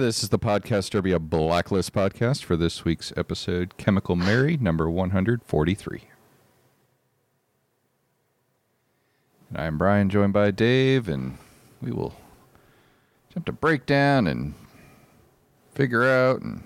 [0.00, 4.88] This is the Podcast Derby, a Blacklist podcast for this week's episode, Chemical Mary, number
[4.88, 6.00] 143.
[9.50, 11.36] And I'm Brian, joined by Dave, and
[11.82, 12.14] we will
[13.28, 14.54] attempt to break down and
[15.74, 16.62] figure out and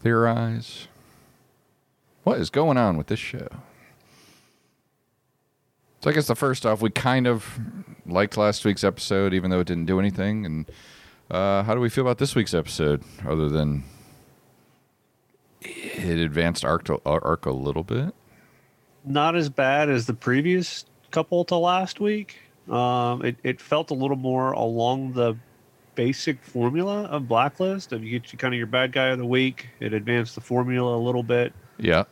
[0.00, 0.88] theorize
[2.24, 3.46] what is going on with this show.
[6.00, 7.60] So I guess the first off, we kind of
[8.04, 10.44] liked last week's episode, even though it didn't do anything.
[10.44, 10.66] And
[11.30, 13.84] uh, how do we feel about this week's episode, other than
[15.62, 18.14] it advanced arc, to, arc a little bit?
[19.04, 22.38] Not as bad as the previous couple to last week.
[22.68, 25.36] Um, it, it felt a little more along the
[25.94, 27.92] basic formula of Blacklist.
[27.92, 30.40] If you get you kind of your bad guy of the week, it advanced the
[30.40, 31.52] formula a little bit.
[31.78, 32.04] Yeah.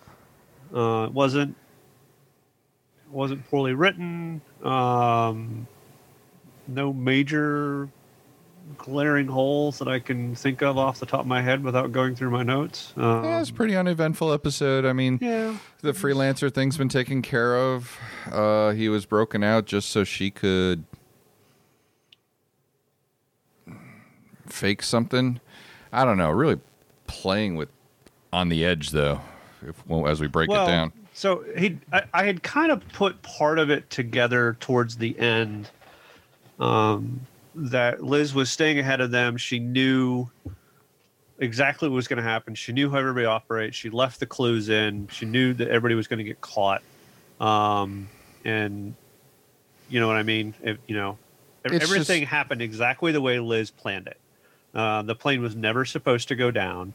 [0.74, 1.56] Uh, it wasn't
[3.10, 4.42] wasn't poorly written.
[4.62, 5.66] Um,
[6.66, 7.88] no major
[8.76, 12.14] glaring holes that I can think of off the top of my head without going
[12.14, 12.92] through my notes.
[12.96, 14.84] Um, yeah, it's a pretty uneventful episode.
[14.84, 17.96] I mean, yeah, the freelancer thing's been taken care of.
[18.30, 20.84] Uh, he was broken out just so she could
[24.46, 25.40] fake something.
[25.92, 26.30] I don't know.
[26.30, 26.60] Really
[27.06, 27.68] playing with
[28.32, 29.20] on the edge though.
[29.66, 30.92] If, well, as we break well, it down.
[31.14, 35.68] So he, I, I, had kind of put part of it together towards the end.
[36.60, 37.26] Um,
[37.58, 39.36] that Liz was staying ahead of them.
[39.36, 40.30] She knew
[41.38, 42.54] exactly what was going to happen.
[42.54, 43.76] She knew how everybody operates.
[43.76, 45.08] She left the clues in.
[45.08, 46.82] She knew that everybody was going to get caught.
[47.40, 48.08] Um,
[48.44, 48.94] and
[49.88, 50.54] you know what I mean?
[50.62, 51.18] If, you know,
[51.64, 52.30] it's everything just...
[52.30, 54.18] happened exactly the way Liz planned it.
[54.74, 56.92] Uh, the plane was never supposed to go down.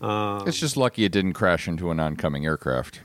[0.00, 3.00] Um, it's just lucky it didn't crash into an oncoming aircraft.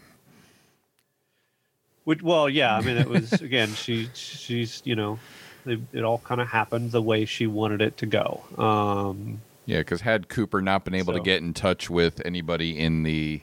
[2.06, 3.74] Which, well, yeah, I mean, it was again.
[3.74, 5.20] She, she's, you know,
[5.68, 8.44] it, it all kind of happened the way she wanted it to go.
[8.58, 11.20] Um, yeah, because had Cooper not been able so.
[11.20, 13.42] to get in touch with anybody in the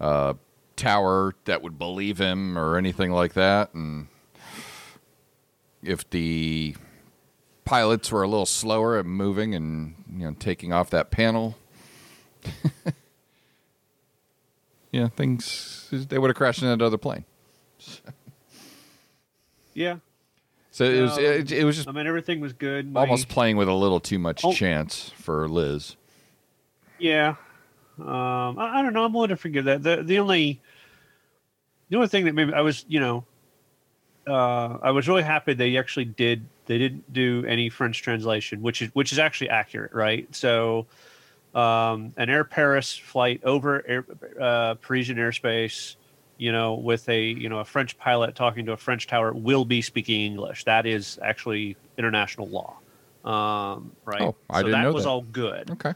[0.00, 0.34] uh,
[0.76, 4.08] tower that would believe him or anything like that, and
[5.82, 6.76] if the
[7.64, 11.54] pilots were a little slower at moving and you know taking off that panel
[14.92, 17.24] yeah, things they would have crashed in another other plane.
[19.74, 19.98] yeah.
[20.70, 22.92] So it was it, it, was just I mean everything was good.
[22.94, 25.96] Almost playing with a little too much oh, chance for Liz.
[26.98, 27.36] Yeah.
[27.98, 29.04] Um, I, I, don't know.
[29.04, 29.82] I'm willing to forgive that.
[29.82, 30.60] The the only
[31.88, 33.24] the only thing that maybe I was, you know,
[34.26, 38.82] uh, I was really happy they actually did they didn't do any French translation, which
[38.82, 40.32] is which is actually accurate, right?
[40.34, 40.86] So
[41.54, 44.04] um, an Air Paris flight over Air,
[44.40, 45.96] uh, Parisian airspace,
[46.38, 49.64] you know, with a you know a French pilot talking to a French tower will
[49.64, 50.64] be speaking English.
[50.64, 52.76] That is actually international law,
[53.24, 54.22] um, right?
[54.22, 55.10] Oh, I so didn't that know was that.
[55.10, 55.70] all good.
[55.72, 55.94] Okay.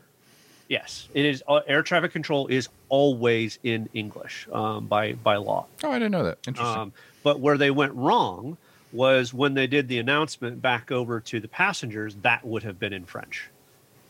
[0.68, 1.42] Yes, it is.
[1.46, 5.66] Uh, air traffic control is always in English um, by by law.
[5.84, 6.38] Oh, I didn't know that.
[6.46, 6.76] Interesting.
[6.76, 6.92] Um,
[7.22, 8.56] but where they went wrong
[8.92, 12.16] was when they did the announcement back over to the passengers.
[12.22, 13.48] That would have been in French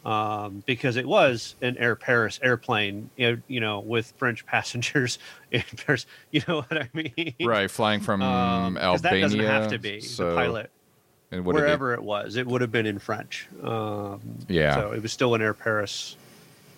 [0.04, 5.18] um, because it was an Air Paris airplane, you know, you know, with French passengers
[5.50, 6.06] in Paris.
[6.30, 7.34] You know what I mean?
[7.40, 8.98] Right, flying from um, Albania.
[8.98, 10.70] That doesn't have to be so, the pilot.
[11.30, 13.48] And wherever it was, it would have been in French.
[13.62, 14.74] Um, yeah.
[14.74, 16.16] So it was still an Air Paris.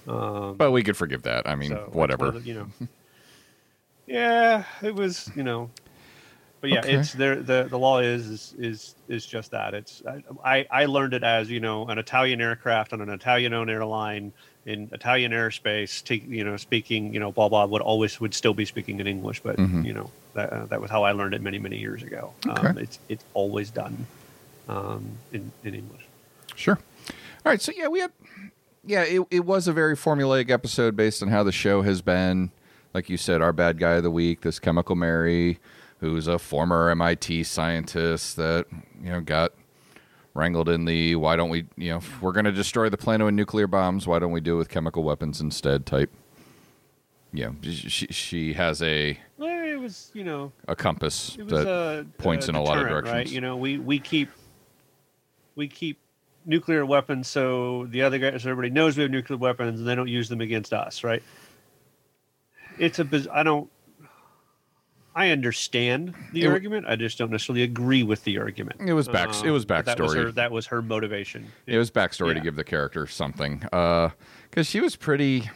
[0.06, 1.48] Um, but we could forgive that.
[1.48, 2.38] I mean, so whatever.
[2.44, 2.66] You know.
[4.06, 5.30] yeah, it was.
[5.34, 5.70] You know,
[6.64, 6.94] but yeah, okay.
[6.94, 7.36] it's there.
[7.36, 9.74] The the law is is is is just that.
[9.74, 10.02] It's
[10.42, 14.32] I I learned it as you know an Italian aircraft on an Italian-owned airline
[14.64, 16.02] in Italian airspace.
[16.02, 19.06] T- you know, speaking you know blah blah would always would still be speaking in
[19.06, 19.84] English, but mm-hmm.
[19.84, 22.32] you know that uh, that was how I learned it many many years ago.
[22.46, 22.68] Okay.
[22.68, 24.06] Um, it's it's always done
[24.66, 25.04] um,
[25.34, 26.06] in in English.
[26.56, 26.78] Sure.
[27.10, 27.60] All right.
[27.60, 28.12] So yeah, we had
[28.86, 32.52] yeah it it was a very formulaic episode based on how the show has been.
[32.94, 35.58] Like you said, our bad guy of the week, this chemical Mary
[36.04, 38.66] who's a former MIT scientist that
[39.02, 39.52] you know got
[40.34, 43.34] wrangled in the why don't we you know we're going to destroy the planet with
[43.34, 44.06] nuclear bombs.
[44.06, 45.86] Why don't we do it with chemical weapons instead?
[45.86, 46.12] Type.
[47.32, 52.46] Yeah she she has a well, it was you know a compass that a, points
[52.46, 53.28] a in a lot of directions right?
[53.30, 54.28] you know we we keep
[55.56, 55.98] we keep
[56.44, 59.94] nuclear weapons so the other guys so everybody knows we have nuclear weapons and they
[59.94, 61.22] don't use them against us right?
[62.78, 63.70] It's a biz- i don't
[65.14, 66.86] I understand the it, argument.
[66.88, 68.80] I just don't necessarily agree with the argument.
[68.80, 69.28] It was back.
[69.28, 69.84] Um, it was backstory.
[69.84, 71.46] That was her, that was her motivation.
[71.66, 72.34] It, it was backstory yeah.
[72.34, 73.58] to give the character something.
[73.58, 74.12] Because
[74.56, 75.48] uh, she was pretty.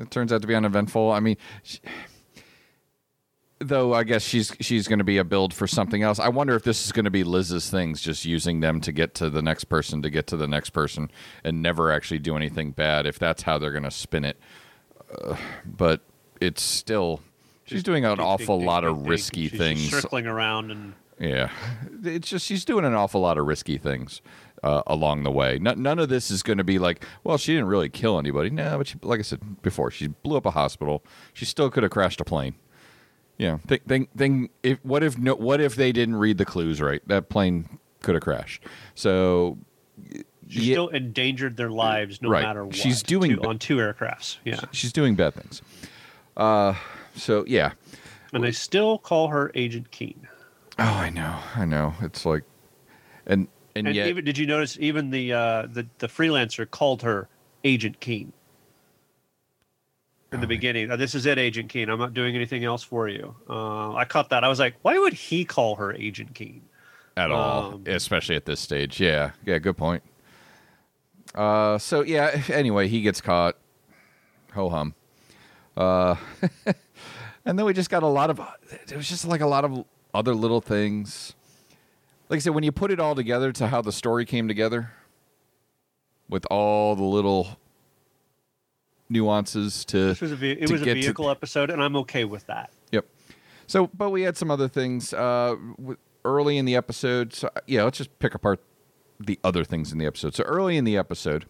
[0.00, 1.12] It turns out to be uneventful.
[1.12, 1.78] I mean, she,
[3.58, 6.18] though I guess she's she's going to be a build for something else.
[6.18, 9.14] I wonder if this is going to be Liz's things, just using them to get
[9.16, 11.10] to the next person, to get to the next person,
[11.44, 13.06] and never actually do anything bad.
[13.06, 14.38] If that's how they're going to spin it,
[15.22, 15.36] uh,
[15.66, 16.00] but
[16.40, 17.20] it's still
[17.64, 19.90] she's doing an Ding, awful ding, lot ding, of risky She's things.
[19.90, 21.50] circling around and Yeah,
[22.04, 24.20] it's just she's doing an awful lot of risky things
[24.62, 25.58] uh, along the way.
[25.60, 28.50] None of this is going to be like, well, she didn't really kill anybody.
[28.50, 31.04] No, but she, like I said before, she blew up a hospital.
[31.32, 32.54] She still could have crashed a plane.
[33.36, 34.50] Yeah, think, think, think.
[34.62, 35.34] If what if no?
[35.34, 37.00] What if they didn't read the clues right?
[37.08, 38.62] That plane could have crashed.
[38.94, 39.58] So,
[40.48, 42.42] she yeah, still endangered their lives no Right.
[42.42, 42.74] matter what.
[42.76, 44.36] She's doing two, ba- on two aircrafts.
[44.44, 45.62] Yeah, she's doing bad things.
[46.36, 46.74] Uh,
[47.14, 47.72] so yeah.
[48.32, 50.26] and they still call her Agent Keen.
[50.78, 51.94] Oh, I know, I know.
[52.00, 52.42] It's like,
[53.26, 57.02] and and, And yet, even did you notice even the uh, the the freelancer called
[57.02, 57.28] her
[57.64, 58.32] Agent Keen
[60.32, 60.90] in the beginning.
[60.90, 61.88] "Uh, this is it, Agent Keen.
[61.88, 63.34] I'm not doing anything else for you.
[63.48, 64.42] Uh, I caught that.
[64.44, 66.62] I was like, why would he call her Agent Keen?
[67.16, 69.00] at all, Um, especially at this stage.
[69.00, 70.02] Yeah, yeah, good point.
[71.34, 72.42] Uh, so yeah.
[72.48, 73.56] Anyway, he gets caught.
[74.54, 74.94] Ho hum.
[75.76, 76.16] Uh,
[77.44, 78.40] and then we just got a lot of.
[78.70, 81.34] It was just like a lot of other little things.
[82.28, 84.92] Like I said, when you put it all together to how the story came together,
[86.28, 87.58] with all the little
[89.08, 91.96] nuances to This was a ve- it was a get to- vehicle episode, and I'm
[91.96, 92.70] okay with that.
[92.92, 93.06] Yep.
[93.66, 95.56] So, but we had some other things uh,
[96.24, 97.32] early in the episode.
[97.34, 98.60] So, yeah, let's just pick apart
[99.20, 100.34] the other things in the episode.
[100.34, 101.46] So, early in the episode,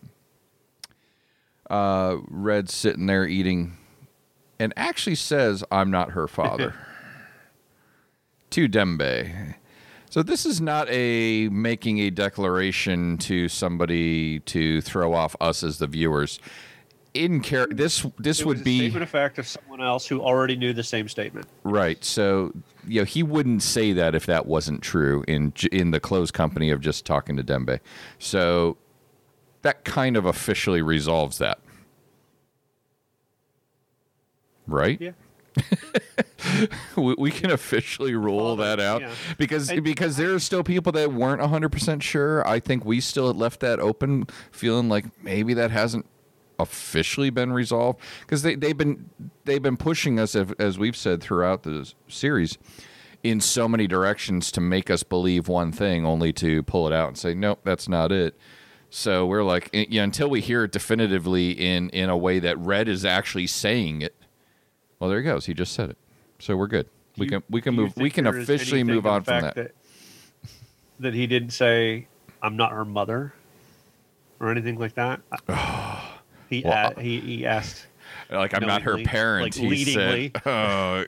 [1.70, 3.76] uh, Red's sitting there eating
[4.64, 6.74] and actually says, I'm not her father
[8.50, 9.54] to Dembe.
[10.08, 15.78] So, this is not a making a declaration to somebody to throw off us as
[15.78, 16.38] the viewers.
[17.12, 20.56] In care, this this It would be statement of fact of someone else who already
[20.56, 21.46] knew the same statement.
[21.62, 22.02] Right.
[22.04, 22.52] So,
[22.86, 26.70] you know, he wouldn't say that if that wasn't true in in the closed company
[26.70, 27.80] of just talking to Dembe.
[28.18, 28.78] So,
[29.62, 31.58] that kind of officially resolves that.
[34.66, 35.00] Right?
[35.00, 35.12] Yeah.
[36.96, 39.10] We, we can officially rule that out yeah.
[39.38, 42.46] because And- because there are still people that weren't 100% sure.
[42.46, 46.06] I think we still left that open feeling like maybe that hasn't
[46.58, 49.10] officially been resolved because they they've been
[49.44, 52.58] they've been pushing us as, as we've said throughout the series
[53.24, 57.08] in so many directions to make us believe one thing only to pull it out
[57.08, 58.36] and say nope that's not it
[58.88, 62.56] so we're like eh, yeah, until we hear it definitively in in a way that
[62.58, 64.14] red is actually saying it
[64.98, 65.96] well there he goes he just said it
[66.38, 66.86] so we're good
[67.16, 69.72] we Do can you- we can move we can officially move on from fact that.
[71.00, 72.06] that he didn't say
[72.42, 73.32] I'm not her mother
[74.40, 75.20] or anything like that.
[75.48, 76.00] Uh,
[76.50, 77.86] he Well, a- uh, he he asked.
[78.30, 80.30] like i'm not her parent like, he leadingly.
[80.34, 81.04] said oh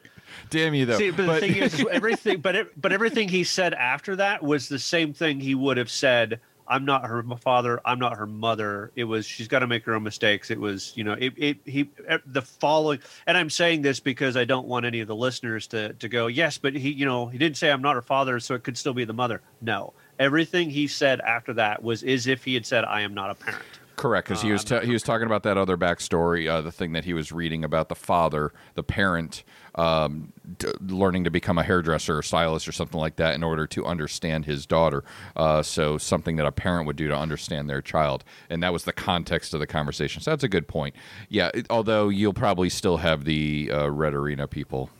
[0.50, 3.44] damn you though See, but, the thing is, is everything, but it, but everything he
[3.44, 6.40] said after that was the same thing he would have said.
[6.68, 7.80] I'm not her father.
[7.84, 8.90] I'm not her mother.
[8.96, 10.50] It was she's got to make her own mistakes.
[10.50, 11.88] It was you know it, it he
[12.26, 15.92] the following, and I'm saying this because I don't want any of the listeners to
[15.94, 18.54] to go yes, but he you know he didn't say I'm not her father, so
[18.54, 19.42] it could still be the mother.
[19.60, 23.30] No, everything he said after that was as if he had said I am not
[23.30, 23.62] a parent.
[23.96, 26.70] Correct, because he Uh, was ta- he was talking about that other backstory, uh, the
[26.70, 29.42] thing that he was reading about the father, the parent,
[29.76, 33.66] um, d- learning to become a hairdresser or stylist or something like that in order
[33.68, 35.04] to understand his daughter.
[35.36, 38.84] Uh, so something that a parent would do to understand their child, and that was
[38.84, 40.22] the context of the conversation.
[40.22, 40.94] So that's a good point.
[41.28, 44.90] Yeah, it, although you'll probably still have the uh, Red Arena people.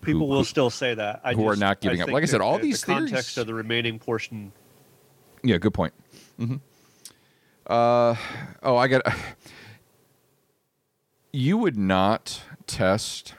[0.00, 1.20] People who- will who- still say that.
[1.24, 2.08] I who are not giving up.
[2.10, 4.52] Like I said, all the- these the context of the remaining portion
[5.42, 5.92] Yeah, good point.
[6.40, 6.56] Mm-hmm.
[7.66, 8.14] Uh,
[8.62, 9.02] oh, I got.
[11.32, 13.34] You would not test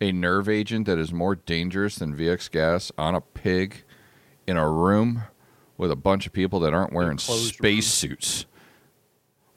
[0.00, 3.84] a nerve agent that is more dangerous than VX gas on a pig
[4.46, 5.22] in a room
[5.78, 8.46] with a bunch of people that aren't wearing closed space suits.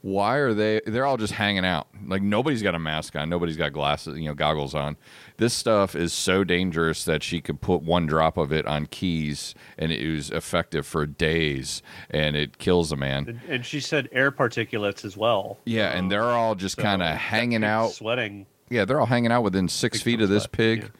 [0.02, 0.80] Why are they?
[0.86, 1.88] They're all just hanging out.
[2.08, 3.28] Like nobody's got a mask on.
[3.30, 4.96] Nobody's got glasses, you know, goggles on.
[5.36, 9.56] This stuff is so dangerous that she could put one drop of it on keys,
[9.78, 13.28] and it was effective for days, and it kills a man.
[13.28, 15.58] and, and she said air particulates as well.
[15.66, 17.92] Yeah, and they're all just So kind of hanging out.
[17.92, 18.46] sweating.
[18.70, 20.92] Yeah, they're all hanging out within six feet of this pig.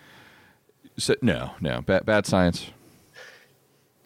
[0.98, 2.72] So, no, no, bad, bad science.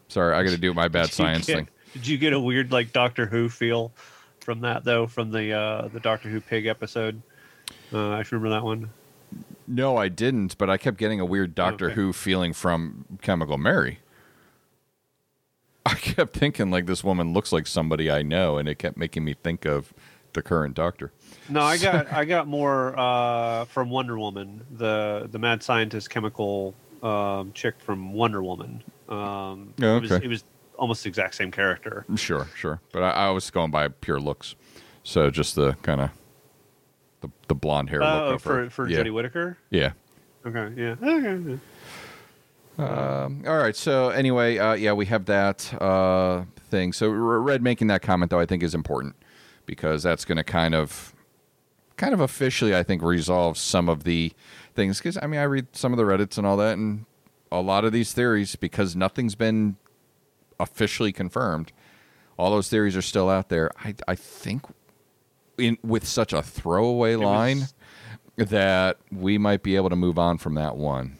[0.09, 1.67] Sorry, I got to do my bad science get- thing.
[1.93, 3.91] Did you get a weird like Doctor Who feel
[4.39, 5.05] from that though?
[5.05, 7.21] From the uh, the Doctor Who pig episode?
[7.93, 8.89] Uh, I remember that one.
[9.67, 11.95] No, I didn't, but I kept getting a weird Doctor Okay.
[11.95, 13.99] Who feeling from Chemical Mary.
[15.85, 19.23] I kept thinking like this woman looks like somebody I know, and it kept making
[19.23, 19.93] me think of
[20.33, 21.11] the current Doctor.
[21.49, 26.73] No, I got I got more uh, from Wonder Woman, the the mad scientist chemical
[27.01, 28.83] um, chick from Wonder Woman.
[29.09, 30.25] Um, Oh, it, was, okay.
[30.25, 30.43] it was
[30.77, 32.05] almost the exact same character.
[32.15, 32.79] Sure, sure.
[32.91, 34.55] But I, I was going by pure looks,
[35.03, 36.09] so just the kind of
[37.21, 38.99] the the blonde hair Uh, look of for for yeah.
[38.99, 39.57] Jodie Whittaker.
[39.69, 39.91] Yeah.
[40.45, 40.95] Okay, yeah.
[41.01, 41.59] Okay.
[42.77, 43.75] Um, all right.
[43.75, 46.91] So anyway, uh, yeah, we have that uh, thing.
[46.91, 49.15] So Red making that comment though, I think is important
[49.65, 51.13] because that's going to kind of,
[51.97, 54.33] kind of officially, I think, resolve some of the
[54.75, 54.97] things.
[54.99, 57.05] Because I mean, I read some of the Reddits and all that, and
[57.51, 59.77] a lot of these theories because nothing's been
[60.59, 61.71] officially confirmed.
[62.37, 63.71] All those theories are still out there.
[63.83, 64.65] I I think
[65.57, 67.73] in with such a throwaway line was-
[68.49, 71.19] that we might be able to move on from that one.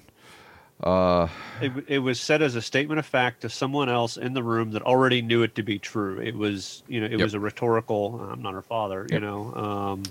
[0.85, 4.71] It, it was said as a statement of fact to someone else in the room
[4.71, 6.19] that already knew it to be true.
[6.19, 7.21] It was, you know, it Yep.
[7.21, 8.19] was a rhetorical.
[8.31, 9.53] I'm not her father, you know.
[9.55, 10.03] Um,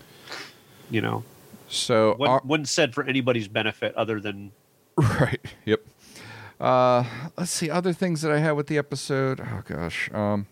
[0.91, 1.25] you know,
[1.69, 4.52] So our- wasn't said for anybody's benefit other than
[4.97, 5.41] Right.
[5.64, 5.81] Yep.
[6.61, 7.05] Uh,
[7.37, 9.41] let's see other things that I had with the episode.
[9.41, 10.11] Oh gosh.
[10.12, 10.47] Um,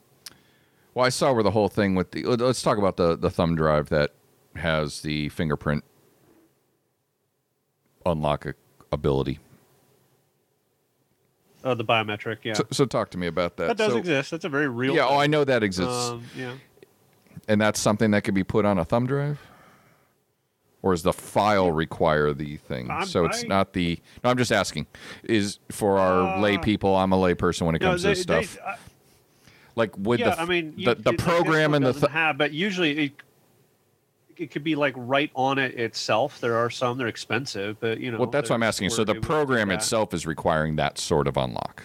[0.92, 2.24] well, I saw where the whole thing with the.
[2.24, 4.10] let- Let's talk about the the thumb drive that
[4.56, 5.84] has the fingerprint
[8.04, 8.46] unlock
[8.90, 9.38] ability.
[11.64, 12.38] Uh, the biometric.
[12.42, 13.68] Yeah, So, so talk to me about that.
[13.68, 14.30] that does So- exist.
[14.30, 14.94] That's a very real.
[14.94, 15.06] Yeah.
[15.08, 16.52] Oh, I know that exists, Um, yeah.
[17.48, 19.38] and that's something that could be put on a thumb drive.
[20.82, 22.90] Or does the file require the thing?
[22.90, 24.00] I'm- so it's I- not the.
[24.24, 24.86] No, I'm just asking.
[25.24, 26.96] Is for our lay Uh, people?
[26.96, 28.58] I'm a lay person when it No, comes they, to this they- stuff.
[28.66, 28.76] uh,
[29.76, 32.52] like with yeah, the I mean, you- the, the program and the th- have, but
[32.52, 33.12] usually it
[34.40, 36.40] it could be like right on it itself.
[36.40, 38.18] There are some they're expensive, but you know.
[38.18, 38.90] well that's what i'm asking.
[38.90, 41.84] So the it would do program itself is requiring that sort of unlock.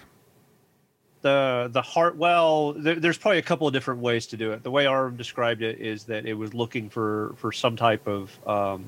[1.21, 4.63] The the heart well there, there's probably a couple of different ways to do it.
[4.63, 8.31] The way Aram described it is that it was looking for for some type of
[8.47, 8.85] um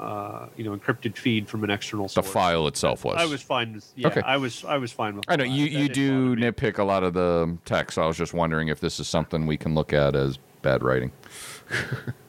[0.00, 3.40] uh you know encrypted feed from an external the file itself was i was.
[3.40, 4.22] fine with yeah Okay.
[4.22, 7.04] i was i was fine with i know you That you do nitpick a lot
[7.04, 7.94] of the text.
[7.94, 10.82] So i was just wondering if this is something we can look at as bad
[10.82, 11.12] writing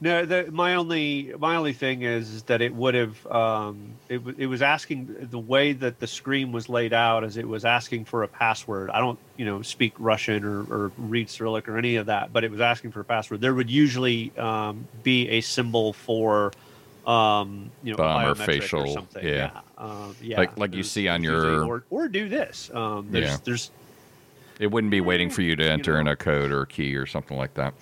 [0.00, 4.20] No, the, my only my only thing is, is that it would have um, it
[4.36, 8.04] it was asking the way that the screen was laid out as it was asking
[8.04, 8.90] for a password.
[8.90, 12.44] I don't you know speak Russian or, or read Cyrillic or any of that, but
[12.44, 13.40] it was asking for a password.
[13.40, 16.52] There would usually um, be a symbol for
[17.06, 19.26] um, you know or facial, something.
[19.26, 19.60] yeah.
[19.78, 20.38] Um, yeah.
[20.38, 22.70] Like- like you see on your- or or do this.
[22.74, 23.36] Um, there's Yeah.
[23.44, 23.70] there's
[24.58, 26.96] it wouldn't be waiting for you to You enter in a code or a key
[26.96, 27.74] or something like that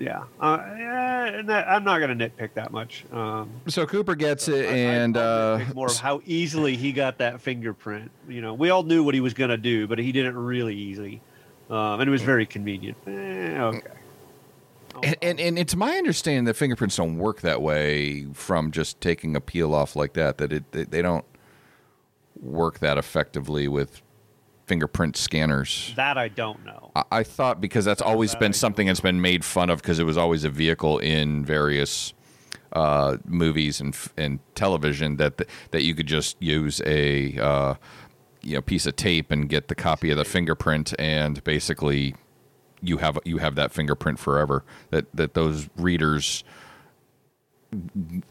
[0.00, 0.24] yeah.
[0.40, 3.04] Uh, yeah I'm not going to nitpick that much.
[3.12, 6.90] Um, so cooper gets it I- I- and I'll uh more of how easily he
[6.92, 8.10] got that fingerprint.
[8.28, 10.32] You know, we all knew what he was going to do, but he did it
[10.34, 11.20] really easy,
[11.68, 12.96] um, and it was very convenient.
[13.06, 13.80] Eh, okay.
[15.02, 19.36] And, and and it's my understanding that fingerprints don't work that way from just taking
[19.36, 20.38] a peel off like that.
[20.38, 21.24] That it they don't
[22.40, 24.02] work that effectively with
[24.70, 25.92] fingerprint scanners.
[25.96, 26.92] that I don't know.
[26.94, 29.82] I, I thought because that's always that been I something that's been made fun of
[29.82, 32.14] because it was always a vehicle in various
[32.72, 37.74] uh, movies and and television that that you could just use a uh,
[38.42, 42.14] you know piece of tape and get the copy of the fingerprint and basically
[42.80, 44.64] you have you have that fingerprint forever.
[44.90, 46.44] That that those readers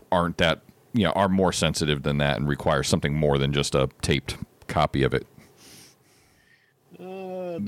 [0.10, 0.62] aren't that
[0.94, 4.38] you know are more sensitive than that and require something more than just a taped
[4.68, 5.28] copy of it.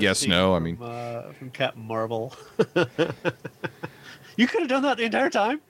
[0.02, 2.34] Yes, no, I mean- uh, from Captain Marvel.
[4.38, 5.62] you could have done that the entire time.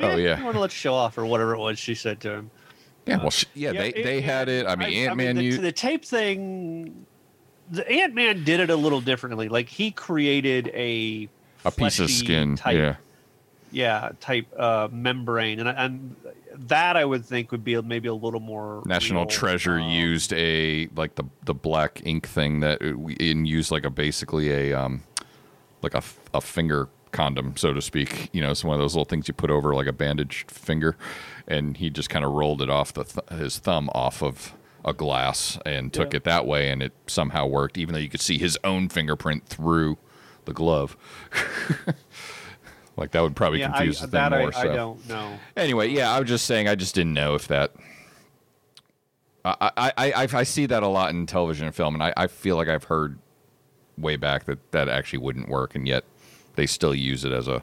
[0.00, 0.38] Oh, yeah.
[0.38, 2.50] I want to let you show off or whatever it was she said to him.
[3.06, 4.66] Yeah, well, sh- yeah, they it- they had it.
[4.66, 5.36] I mean, Ant Man.
[5.36, 7.06] the, you the tape thing.
[7.70, 9.48] The Ant Man did it a little differently.
[9.48, 11.28] Like he created a
[11.64, 12.56] a piece of skin.
[12.56, 12.96] type, yeah,
[13.76, 16.16] yeah, type uh, membrane, and and
[16.68, 19.30] that I would think would be maybe a little more National real.
[19.30, 23.84] Treasure Um, used a like the the black ink thing that we- and used like
[23.84, 25.02] a basically a um
[25.82, 26.02] like a
[26.32, 28.30] a finger condom so to speak.
[28.32, 30.96] You know, it's one of those little things you put over like a bandaged finger,
[31.46, 34.54] and he just kind of rolled it off the th- his thumb off of
[34.86, 36.18] a glass and took Yeah.
[36.18, 39.44] it that way, and it somehow worked, even though you could see his own fingerprint
[39.46, 39.98] through
[40.46, 40.96] the glove.
[42.96, 44.48] like that would probably Yeah, I, confuse the thing I, more.
[44.48, 44.72] I so.
[44.74, 45.38] don't know.
[45.56, 47.72] Anyway, yeah, I was just saying, I just didn't know if that.
[49.44, 52.12] I I, I, I I see that a lot in television and film, and I,
[52.16, 53.18] I feel like I've heard
[53.98, 56.04] way back that that actually wouldn't work, and yet
[56.56, 57.62] they still use it as a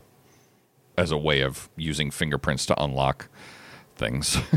[0.97, 3.27] as a way of using fingerprints to unlock
[3.95, 4.37] things.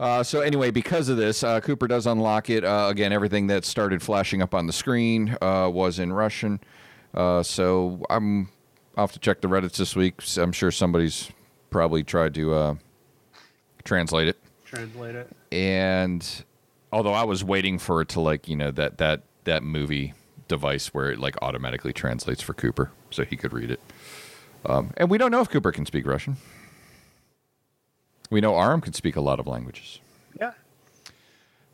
[0.00, 2.64] Uh, so anyway, because of this, uh, Cooper does unlock it.
[2.64, 6.58] Uh, again, everything that started flashing up on the screen uh, was in Russian.
[7.12, 8.48] Uh, so I'm
[9.00, 10.20] I'll have to check the Reddits this week.
[10.36, 11.30] I'm sure somebody's
[11.70, 12.74] probably tried to uh,
[13.82, 14.36] translate it.
[14.66, 15.34] Translate it.
[15.50, 16.44] And
[16.92, 20.12] although I was waiting for it to like, you know, that that that movie
[20.48, 23.80] device where it like automatically translates for Cooper so he could read it.
[24.66, 26.36] Um, and we don't know if Cooper can speak Russian.
[28.28, 29.98] We know Aram can speak a lot of languages.
[30.38, 30.52] Yeah.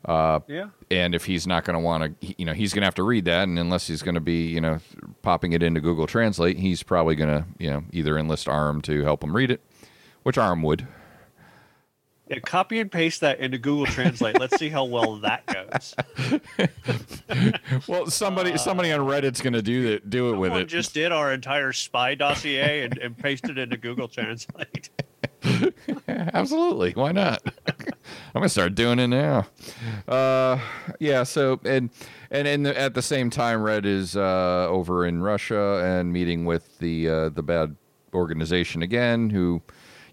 [0.05, 0.67] Uh, yeah.
[0.89, 3.03] and if he's not going to want to you know he's going to have to
[3.03, 4.77] read that and unless he's going to be you know
[5.21, 9.03] popping it into google translate he's probably going to you know either enlist Aram to
[9.03, 9.59] help him read it
[10.23, 10.87] which Aram would
[12.29, 14.37] Yeah, copy and paste that into Google Translate.
[14.39, 15.95] Let's see how well that goes.
[17.87, 21.11] well somebody somebody on reddit's going to do that do it with it just did
[21.11, 24.89] our entire spy dossier and, and pasted it into Google Translate.
[26.07, 26.91] absolutely.
[26.93, 27.41] Why not?
[28.35, 29.47] I'm to start doing it now.
[30.07, 30.59] Uh
[30.99, 31.89] yeah so and
[32.31, 36.77] and and at the same time red is uh over in russia and meeting with
[36.79, 37.75] the uh the bad
[38.13, 39.61] organization again who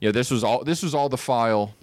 [0.00, 1.74] you know this was all this was all the file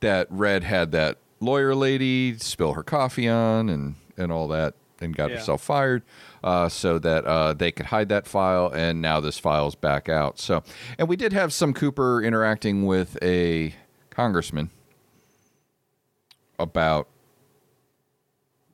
[0.00, 5.16] that red had that lawyer lady spill her coffee on and and all that and
[5.16, 5.36] got Yeah.
[5.36, 6.02] herself fired
[6.44, 10.38] uh, so that uh, they could hide that file and now this file's back out
[10.38, 10.62] so
[10.98, 13.74] and we did have some cooper interacting with a
[14.10, 14.70] congressman
[16.58, 17.08] about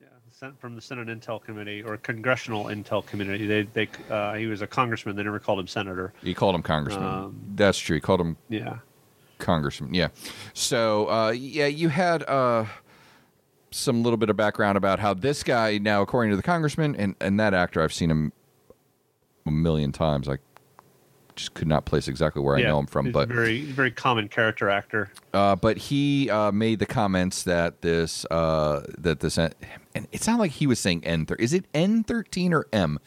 [0.01, 3.45] Yeah, sent from the Senate Intel Committee or Congressional Intel Committee.
[3.47, 5.15] They, they, uh, he was a congressman.
[5.15, 6.13] They never called him senator.
[6.21, 8.79] he called him congressman Um, that's true he called him Yeah.
[9.39, 10.07] congressman yeah
[10.53, 12.65] so uh, yeah you had uh,
[13.71, 17.15] some little bit of background about how this guy now according to the congressman and,
[17.19, 18.31] and that actor i've seen him
[19.45, 20.37] a million times i
[21.35, 24.69] just could not place exactly where i know him from but very, very common character
[24.69, 25.11] actor.
[25.33, 29.53] uh, but he uh, made the comments that this uh, that this and
[30.11, 32.99] it sounded like he was saying n is it n thirteen or m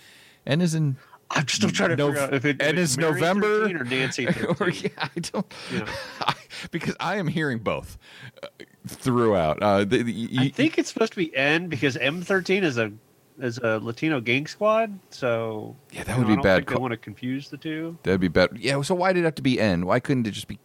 [0.47, 0.97] n is in
[1.31, 4.27] I'm still trying to Nov- figure out if, it, and it's November or Nancy
[4.61, 5.87] or yeah I don't Yeah.
[6.71, 7.99] because I am hearing both
[8.43, 8.49] uh,
[8.87, 9.63] throughout.
[9.63, 12.93] Uh, the, the, I think it's supposed to be N because M13 is a
[13.39, 14.99] is a Latino gang squad.
[15.11, 17.97] So Yeah, that would know, be I don't bad Think want to confuse the two.
[18.03, 18.55] that'd be better.
[18.59, 18.83] Yeah.
[18.83, 19.87] So why did it have to be n?
[19.87, 20.59] Why couldn't it just be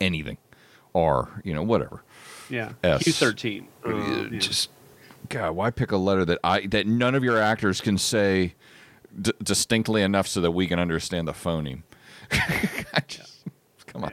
[0.00, 0.38] anything,
[0.92, 2.02] or you know whatever?
[2.48, 3.02] Yeah, S.
[3.04, 3.66] Q13.
[3.84, 4.38] Uh, Uh, yeah.
[4.38, 4.70] Just
[5.28, 8.54] God, why pick a letter that I that none of your actors can say
[9.20, 11.82] d- distinctly enough so that we can understand the phoneme?
[13.08, 13.44] Just,
[13.86, 14.12] Come on.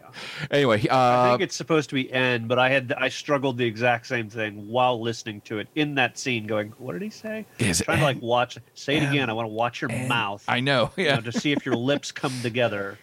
[0.49, 3.65] Anyway, I uh, think it's supposed to be N, but I had I struggled the
[3.65, 7.45] exact same thing while listening to it in that scene, going, "What did he say?"
[7.59, 8.57] Is trying to like watch.
[8.73, 9.09] Say it N?
[9.11, 9.29] again.
[9.29, 10.07] I want to watch your N?
[10.07, 10.43] mouth.
[10.47, 10.89] I know.
[10.97, 11.15] you Yeah.
[11.15, 12.97] know, to see if your lips come together.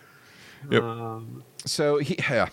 [0.69, 0.83] Yep.
[0.83, 2.49] Um, So he, yeah.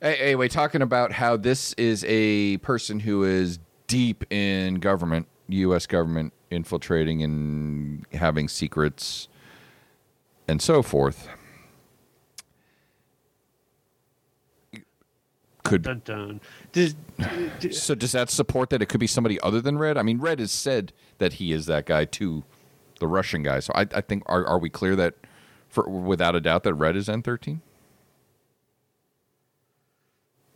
[0.00, 5.86] Anyway, talking about how this is a person who is deep in government, U.S.
[5.86, 9.28] government, infiltrating and having secrets,
[10.48, 11.28] and so forth.
[15.64, 16.40] Could dun dun.
[16.70, 16.94] Does,
[17.72, 17.94] so?
[17.94, 19.98] Does that support that it could be somebody other than Red?
[19.98, 22.44] I mean, Red has said that he is that guy to
[23.00, 23.58] the Russian guy.
[23.60, 25.14] So I, I think are are we clear that,
[25.68, 27.62] for without a doubt, that Red is N thirteen?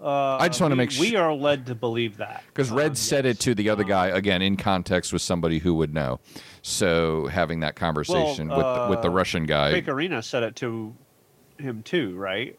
[0.01, 2.95] Uh, I just wanna make sure we are led to believe that Because Red Um,
[2.95, 3.37] said yes.
[3.37, 6.21] it to the other Um, guy again in context with somebody who would know.
[6.63, 8.59] So having that conversation with
[8.89, 10.95] with the uh, Russian guy, Fake Arena said it to
[11.59, 12.59] him too, right?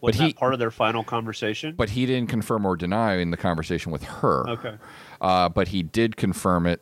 [0.00, 1.74] But Was he- that part of their final conversation?
[1.76, 4.48] but he didn't confirm or deny in the conversation with her.
[4.48, 4.74] okay,
[5.20, 6.80] Uh, but he did confirm it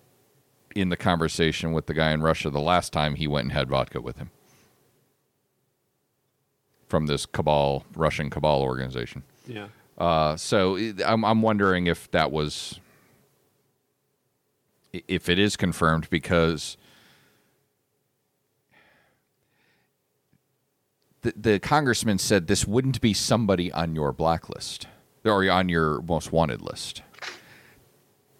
[0.74, 3.68] in the conversation with the guy in Russia the last time he went and had
[3.70, 4.30] vodka with him
[6.88, 9.22] from this cabal Russian cabal organization.
[9.46, 9.68] Yeah.
[9.96, 12.80] Uh, so I'm I'm wondering if that was
[14.92, 16.76] if it is confirmed because
[21.22, 24.86] the the congressman said this wouldn't be somebody on your blacklist
[25.24, 27.02] or on your most wanted list.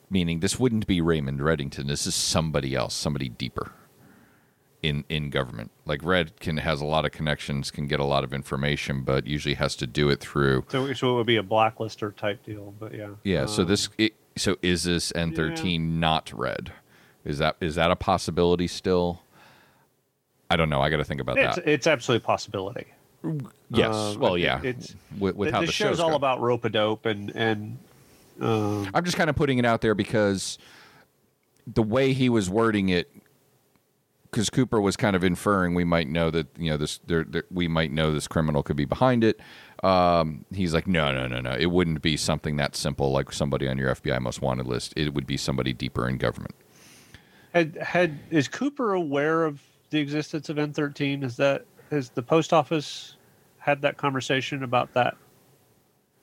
[0.09, 1.89] Meaning this wouldn't be Raymond Reddington.
[1.89, 3.73] This is somebody else, somebody deeper
[4.87, 5.71] in in government.
[5.85, 9.27] Like Red can has a lot of connections, can get a lot of information, but
[9.27, 12.75] usually has to do it through So, so it would be a blacklister type deal,
[12.79, 13.11] but yeah.
[13.25, 13.47] yeah.
[13.47, 16.73] So Um, this, it, so is this N thirteen not red?
[17.25, 19.23] Is that is that a possibility still?
[20.49, 20.81] I don't know.
[20.81, 21.67] I got to think about it's that.
[21.69, 22.87] it's absolutely a possibility.
[23.71, 23.95] yes.
[23.95, 24.59] um, well, yeah.
[24.63, 27.35] it's- with, with the how the the show's show's all about rope a dope and
[27.35, 27.79] and
[28.41, 30.59] um, I'm just kind of putting it out there because
[31.67, 33.11] the way he was wording it,
[34.37, 37.45] because Cooper was kind of inferring we might know that you know this there, there,
[37.51, 39.41] we might know this criminal could be behind it.
[39.83, 41.53] Um, he's like, no, no, no, no.
[41.53, 44.93] It wouldn't be something that simple like somebody on your FBI most wanted list.
[44.95, 46.55] It would be somebody deeper in government.
[47.55, 51.25] had had is Cooper aware of the existence of N13?
[51.25, 53.17] Is that has the post office
[53.57, 55.17] had that conversation about that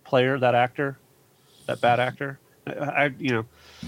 [0.04, 1.00] player, that actor,
[1.66, 2.38] that bad actor?
[2.68, 3.46] I, I you know,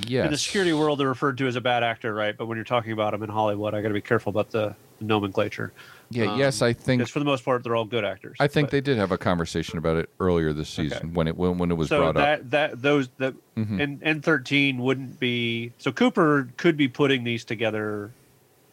[0.08, 0.26] Yes.
[0.26, 2.36] in the security world, they're referred to as a bad actor, right?
[2.38, 4.76] But when you're talking about them in Hollywood, I got to be careful about the,
[5.00, 5.74] the nomenclature.
[6.12, 6.34] Yeah.
[6.34, 8.38] um, yes, I think Because for the most part, they're all good actors.
[8.40, 10.90] I think But- they did have a conversation about it earlier this Okay.
[10.90, 12.50] season when it when, when it was so brought that up.
[12.52, 13.82] that those that Mhm.
[13.82, 18.12] and N thirteen wouldn't be so Cooper could be putting these together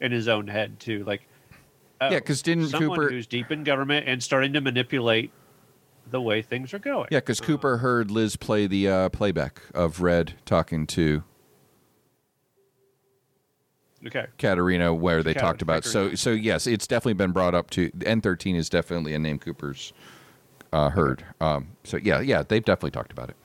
[0.00, 1.22] in his own head too, like
[2.02, 5.30] oh, Yeah, 'cause didn't someone Cooper- who's deep in government and starting to manipulate
[6.12, 7.08] the way things are going.
[7.10, 11.24] Yeah, because Cooper heard Liz play the uh, playback of Red talking to
[14.06, 15.84] Okay, Katarina, where they Kat- talked about.
[15.84, 17.90] So, so yes, it's definitely been brought up to.
[17.90, 19.92] N13 is definitely a name Cooper's
[20.72, 21.24] uh, heard.
[21.40, 23.36] Um, so yeah, yeah, they've definitely talked about it.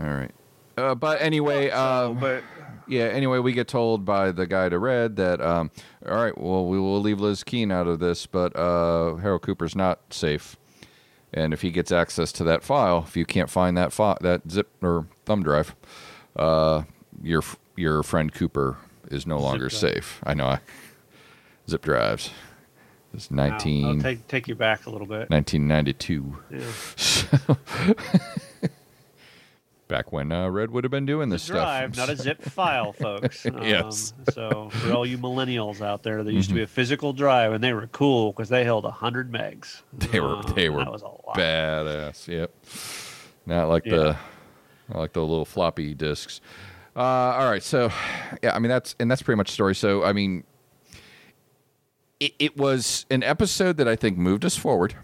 [0.00, 0.30] All right,
[0.76, 1.76] uh, but anyway, So,
[2.10, 2.44] um, but
[2.86, 3.04] yeah.
[3.06, 5.72] Anyway, we get told by the guy to Red that, um,
[6.08, 9.74] all right, well, we will leave Liz Keen out of this, but uh, Harold Cooper's
[9.74, 10.56] not safe.
[11.32, 14.50] And if he gets access to that file, if you can't find that file, that
[14.50, 15.74] zip or thumb drive,
[16.36, 16.84] uh,
[17.22, 17.42] your
[17.76, 18.78] your friend Cooper
[19.10, 19.80] is no longer drive.
[19.80, 20.20] safe.
[20.24, 20.46] I know.
[20.46, 20.60] I,
[21.68, 22.30] zip drives.
[23.14, 25.30] It's wow, 19, I'll take take you back a little bit.
[25.30, 26.36] 1992.
[27.40, 28.68] Yeah.
[29.88, 32.08] Back when uh, Red would have been doing this drive, stuff.
[32.08, 33.46] not a zip file, folks.
[33.46, 34.12] Um, Yes.
[34.34, 36.58] So for all you millennials out there, there used to Mm-hmm.
[36.58, 39.80] be a physical drive, and they were cool because they held hundred megs.
[39.94, 41.34] They were Um, they were that was a lot.
[41.36, 42.28] badass.
[42.28, 42.52] Yep.
[43.46, 43.94] Not like Yeah.
[43.96, 44.16] the
[44.90, 46.40] not like the little floppy disks.
[46.94, 47.90] Uh, all right, so
[48.42, 49.74] yeah, I mean that's and that's pretty much the story.
[49.74, 50.44] So I mean,
[52.20, 54.96] it, it was an episode that I think moved us forward.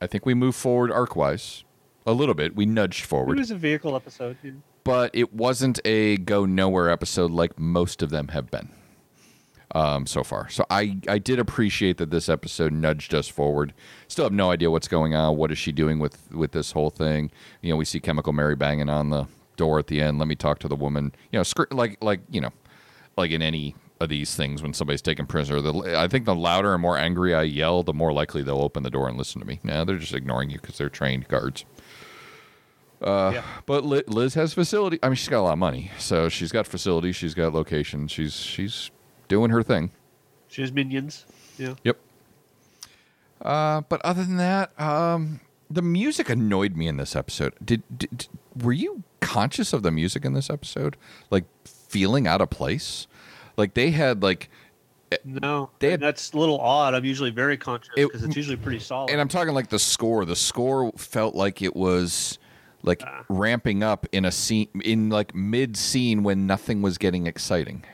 [0.00, 1.64] I think we moved forward arc wise
[2.06, 2.54] a little bit.
[2.56, 4.36] We nudged It forward, was a vehicle episode.
[4.42, 4.52] yeah.
[4.84, 8.70] but it wasn't a go nowhere episode like most of them have been
[9.74, 10.48] um, so far.
[10.50, 13.72] So I, I did appreciate that this episode nudged us forward.
[14.08, 15.36] Still have no idea what's going on.
[15.36, 17.30] What is she doing with with this whole thing?
[17.62, 20.18] You know, we see Chemical Mary banging on the door at the end.
[20.18, 21.14] Let me talk to the woman.
[21.30, 22.50] You know, scr- like like you know,
[23.16, 25.60] like in any of these things when somebody's taken prisoner.
[25.60, 28.82] The, I think the louder and more angry I yell, the more likely they'll open
[28.82, 29.60] the door and listen to me.
[29.62, 31.64] Now they're just ignoring you because they're trained guards.
[33.02, 33.42] Uh, Yeah.
[33.66, 34.98] But Liz has facility.
[35.02, 37.16] I mean, she's got a lot of money, so she's got facilities.
[37.16, 38.10] She's got locations.
[38.12, 38.90] She's she's
[39.28, 39.90] doing her thing.
[40.48, 41.24] She has minions.
[41.58, 41.74] Yeah.
[41.84, 41.98] Yep.
[43.40, 47.54] Uh, but other than that, um, the music annoyed me in this episode.
[47.64, 48.28] Did, did, did-
[48.62, 50.96] were you conscious of the music in this episode?
[51.30, 53.06] Like feeling out of place?
[53.56, 54.48] Like they had like,
[55.24, 56.94] No, They had- that's a little odd.
[56.94, 59.10] I'm usually very conscious It- because it's usually pretty solid.
[59.10, 60.24] and I'm talking like the score.
[60.24, 62.38] The score felt like it was
[62.82, 63.24] like Ah.
[63.28, 67.84] ramping up in a scene in like mid scene when nothing was getting exciting.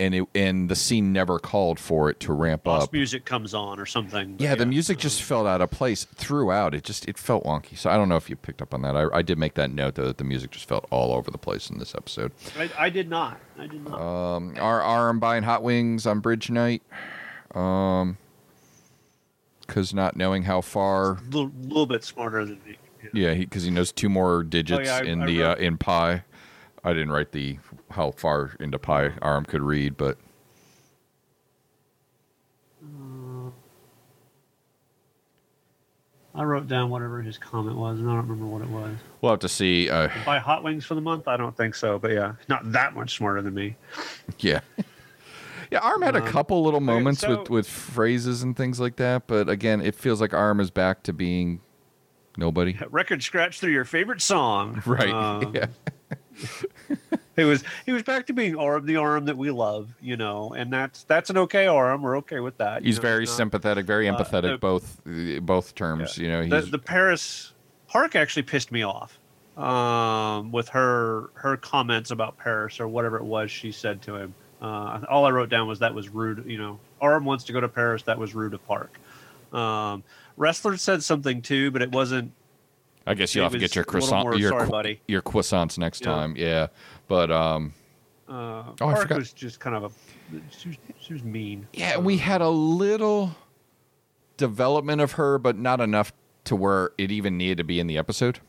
[0.00, 2.92] And it and the scene never called for it to ramp Boss up.
[2.92, 4.32] music comes on or something.
[4.32, 6.74] but Yeah, the music just felt out of place throughout.
[6.74, 7.78] It just it felt wonky.
[7.78, 8.96] So I don't know if you picked up on that.
[8.96, 11.38] I, I did make that note though that the music just felt all over the
[11.38, 12.32] place in this episode.
[12.58, 13.38] I, I did not.
[13.56, 14.00] I did not.
[14.00, 16.82] Um, our arm buying hot wings on bridge night.
[17.54, 18.18] Um,
[19.60, 21.12] because not knowing how far.
[21.18, 22.76] a little, little bit smarter than me.
[23.12, 23.28] Yeah.
[23.32, 26.24] Yeah, because he, knows two more digits I- in I the uh, in pi.
[26.82, 27.58] I didn't write the
[27.90, 30.18] how far into pi Aram could read, but
[36.34, 38.96] I wrote down whatever his comment was, and I don't remember what it was.
[39.20, 39.88] we'll have to see.
[39.88, 41.28] Uh, Buy hot wings for the month?
[41.28, 43.76] I don't think so, but yeah, not that much smarter than me.
[44.40, 44.60] Yeah.
[45.70, 48.96] Yeah, Aram had a Um, couple little moments so- with, with phrases and things like
[48.96, 51.60] that, but again, it feels like Aram is back to being
[52.36, 52.76] nobody.
[52.90, 54.82] Record scratch through your favorite song.
[54.86, 55.10] Right.
[55.10, 55.66] Um, yeah.
[57.36, 60.54] He was he was back to being Aram, the Aram that we love, you know,
[60.54, 62.02] and that's that's an okay Aram.
[62.02, 62.84] We're okay with that.
[62.84, 66.16] He's know, very sympathetic, very uh, empathetic, the- both uh, both terms.
[66.16, 67.52] You know, the, the Paris
[67.88, 69.18] Park actually pissed me off
[69.56, 74.34] um, with her her comments about Paris or whatever it was she said to him.
[74.62, 76.44] Uh, all I wrote down was that was rude.
[76.46, 78.04] You know, Aram wants to go to Paris.
[78.04, 78.98] That was rude of Park.
[79.52, 80.02] Um,
[80.38, 82.32] Ressler said something too, but it wasn't.
[83.06, 86.06] I guess you'll have to get your croissant, your "Sorry, buddy." your croissants next Yeah.
[86.14, 86.36] time.
[86.36, 86.68] Yeah,
[87.08, 87.74] but um,
[88.28, 88.32] Uh,
[88.80, 89.90] Oh, I Park was just kind of a.
[90.50, 91.66] She was, she was mean.
[91.74, 93.36] yeah, we had a little
[94.38, 96.12] development of her, but not enough
[96.44, 98.40] to where it even needed to be in the episode.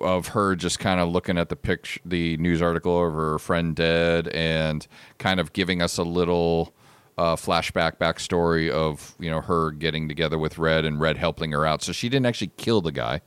[0.00, 3.74] Of her just kind of looking at the picture, the news article of her friend
[3.74, 4.86] dead, and
[5.18, 6.74] kind of giving us a little
[7.18, 11.64] uh, flashback backstory of you know her getting together with Red and Red helping her
[11.66, 11.82] out.
[11.82, 13.20] So she didn't actually kill the guy,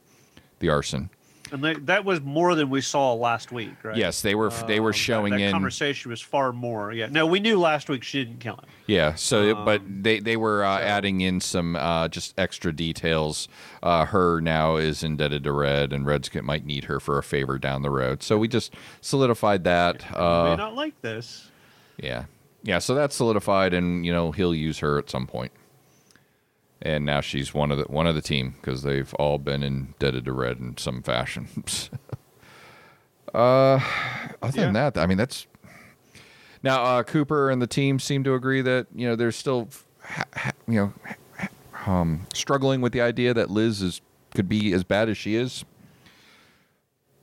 [0.60, 1.10] the arson.
[1.52, 3.98] And they, that was more than we saw last week, right?
[3.98, 5.52] Yes, they were they were Um, showing that, in.
[5.52, 6.94] conversation was far more.
[6.94, 7.08] Yeah.
[7.10, 8.66] No, we knew last week she didn't kill him.
[8.86, 9.16] Yeah.
[9.16, 13.48] So, but Um, they they were uh, so- adding in some uh, just extra details.
[13.82, 17.58] Uh, her now is indebted to Red, and Red's might need her for a favor
[17.58, 18.22] down the road.
[18.22, 18.72] So we just
[19.02, 20.04] solidified that.
[20.04, 21.50] You may Uh, not like this.
[21.98, 22.26] yeah,
[22.64, 22.80] yeah.
[22.80, 25.52] So that's solidified, and you know he'll use her at some point.
[26.82, 30.26] And now she's one of the one of the team because they've all been indebted
[30.26, 31.48] to Red in some fashion.
[33.34, 33.80] uh,
[34.42, 35.46] other than that, I mean that's
[36.64, 39.68] now uh, Cooper and the team seem to agree that you know they're still
[40.02, 40.94] ha- ha- you know
[41.86, 44.02] um, struggling with the idea that Liz is
[44.36, 45.66] could be as bad as she is,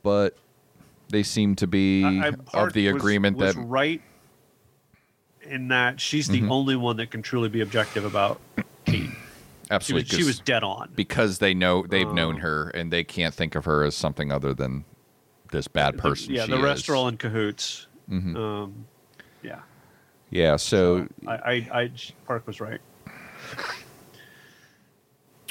[0.03, 0.37] but
[1.09, 4.01] they seem to be I- I- of the agreement was that right
[5.47, 6.51] in that she's the Mhm.
[6.51, 8.39] only one that can truly be objective about
[8.85, 9.09] Kate.
[9.09, 9.11] She
[9.71, 10.89] absolutely was, she was dead on.
[10.95, 14.31] because they know they've known Um, her and they can't think of her as something
[14.31, 14.85] other than
[15.51, 16.33] this bad The- person.
[16.33, 16.63] yeah, she the is.
[16.63, 17.87] rest are all in cahoots.
[18.09, 18.35] Mhm.
[18.37, 18.85] Um,
[19.43, 19.59] yeah.
[20.29, 21.91] Yeah, so I, I, I,
[22.25, 22.81] Park was right.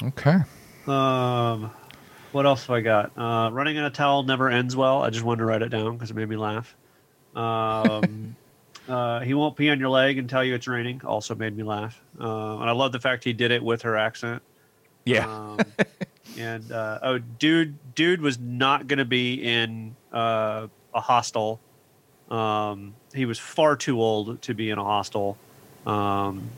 [0.03, 0.37] okay.
[0.87, 1.71] Um,
[2.31, 3.11] what else have I got?
[3.17, 5.01] Uh, running in a towel never ends well.
[5.03, 6.75] I just wanted to write it down because it made me laugh.
[7.35, 8.35] Um,
[8.87, 11.01] uh, he won't pee on your leg and tell you it's raining.
[11.03, 12.01] Also made me laugh.
[12.19, 14.41] Uh, and I love the fact he did it with her accent.
[15.05, 15.27] Yeah.
[15.27, 15.59] Um,
[16.37, 21.59] and uh, oh, dude, dude was not going to be in uh, a hostel.
[22.29, 25.37] Um, he was far too old to be in a hostel.
[25.85, 26.49] Um,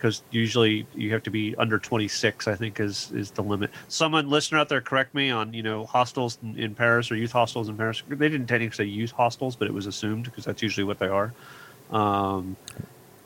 [0.00, 4.30] because usually you have to be under 26 i think is is the limit someone
[4.30, 7.68] listener out there correct me on you know hostels in, in paris or youth hostels
[7.68, 10.84] in paris they didn't technically say youth hostels but it was assumed because that's usually
[10.84, 11.34] what they are
[11.90, 12.56] um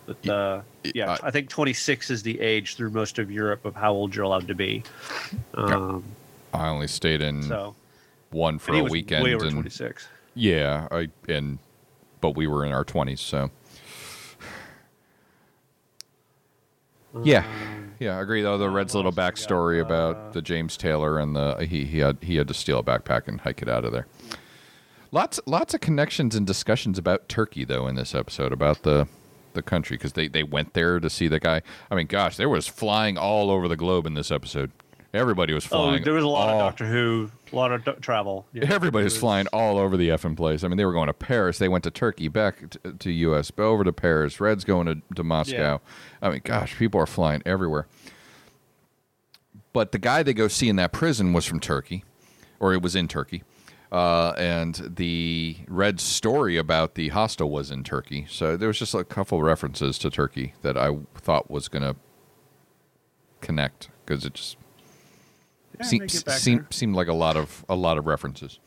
[0.06, 0.60] but uh
[0.94, 4.14] yeah Uh, i think 26 is the age through most of europe of how old
[4.14, 4.82] you're allowed to be
[5.54, 6.04] um
[6.52, 7.74] I only stayed in so
[8.30, 11.58] one for a weekend way over and 26 yeah, I and
[12.20, 13.50] but we were in our 20s, so
[17.22, 17.44] Yeah.
[17.44, 19.34] Um, yeah, I agree though the Uh, Red's little else we got?
[19.34, 22.78] backstory Uh, about the James Taylor and the he he had he had to steal
[22.80, 24.06] a backpack and hike it out of there.
[25.14, 29.06] Lots lots of connections and discussions about Turkey though in this episode about the
[29.52, 31.62] the country because they they went there to see the guy.
[31.88, 34.72] I mean, gosh, there was flying all over the globe in this episode.
[35.12, 36.02] Everybody was oh flying.
[36.02, 39.04] there was a lot all- of doctor who a lot of do- travel Yeah, Everybody
[39.04, 40.64] was flying all over the effing place.
[40.64, 41.58] I mean, they were going to Paris.
[41.58, 44.40] They went to Turkey, back to, to U.S., over to Paris.
[44.40, 45.80] Red's going to, to Moscow.
[46.20, 47.86] I mean, gosh, people are flying everywhere.
[49.72, 52.02] But the guy they go see in that prison was from Turkey,
[52.58, 53.44] or it was in Turkey.
[53.94, 58.26] Uh, and the Red story about the hostel was in Turkey.
[58.28, 61.94] So there was just a couple references to Turkey that I thought was going to
[63.40, 64.56] connect because it just
[65.78, 66.40] Yeah, seem, make it back
[66.72, 68.58] seemed like a lot of a lot of references.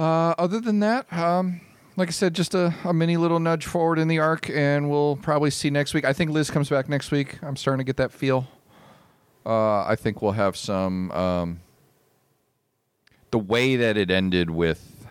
[0.00, 1.60] Uh, other than that, um,
[1.96, 5.14] like I said, just a, a mini little nudge forward in the arc, and we'll
[5.14, 6.04] probably see next week.
[6.04, 7.38] I think Liz comes back next week.
[7.40, 8.48] I'm starting to get that feel.
[9.46, 11.12] Uh, I think we'll have some.
[11.12, 11.60] Um,
[13.36, 15.06] the way that it ended with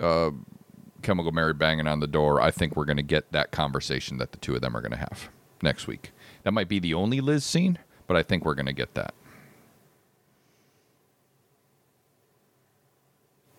[0.00, 0.30] uh,
[1.02, 4.32] Chemical Mary banging on the door, I think we're going to get that conversation that
[4.32, 5.28] the two of them are going to have
[5.60, 6.12] next week.
[6.44, 9.12] That might be the only Liz scene, but I think we're going to get that.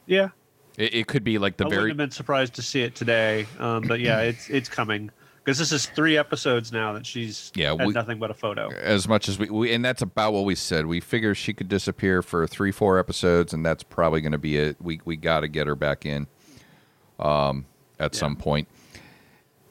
[0.07, 0.29] yeah
[0.79, 2.95] It, it could be like the I very wouldn't have been surprised to see it
[2.95, 5.11] today, um, but yeah, it's it's coming
[5.47, 8.67] because this is three episodes now that she's Yeah, had we- nothing but a photo.
[8.71, 10.85] as much as we, we and that's about what we said.
[10.87, 14.57] We figure she could disappear for three, four episodes, and that's probably going to be
[14.57, 14.75] it.
[14.81, 16.27] We we got to get her back in,
[17.17, 17.65] um,
[17.97, 18.19] at Yeah.
[18.19, 18.67] some point,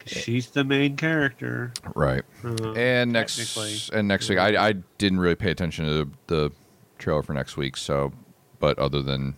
[0.06, 1.74] She's the main character.
[1.94, 2.22] right?
[2.42, 6.52] Uh, and next and next week, I I didn't really pay attention to the, the
[6.98, 7.76] trailer for next week.
[7.76, 8.14] So,
[8.60, 9.36] but other than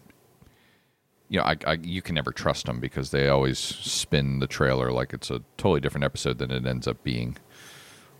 [1.28, 4.90] you know, I, I you can never trust them because they always spin the trailer
[4.92, 7.36] like it's a totally different episode than it ends up being.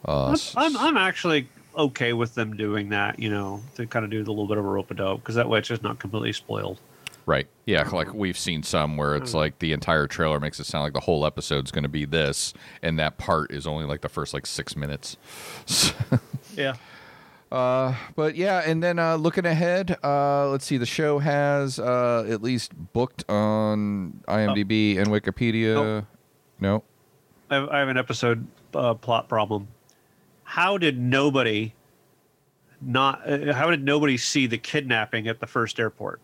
[0.06, 3.18] Uh, I'm, I'm I'm actually okay with them doing that.
[3.18, 5.34] You know, to kind of do the little bit of a rope a dope because
[5.36, 6.80] that way it's just not completely spoiled.
[7.26, 7.46] Right.
[7.66, 10.94] Yeah, like we've seen some where it's like the entire trailer makes it sound like
[10.94, 14.32] the whole episode's going to be this, and that part is only like the first
[14.32, 15.18] like six minutes.
[16.56, 16.74] Yeah.
[17.50, 20.76] Uh, but yeah, and then uh, looking ahead, uh, let's see.
[20.76, 26.06] The show has uh, at least booked on IMDb and Wikipedia.
[26.60, 26.82] No.
[27.50, 29.68] I have, I have an episode uh, plot problem.
[30.44, 31.74] How did nobody
[32.80, 33.28] not?
[33.30, 36.20] Uh, how did nobody see the kidnapping at the first airport?